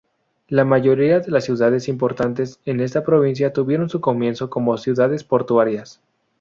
La 0.47 0.65
mayoría 0.65 1.19
de 1.19 1.41
ciudades 1.41 1.87
importantes 1.87 2.59
en 2.65 2.79
esta 2.79 3.03
provincia 3.03 3.53
tuvieron 3.53 3.87
su 3.87 4.01
comienzo 4.01 4.49
como 4.49 4.75
ciudades 4.79 5.23
portuarias. 5.23 6.01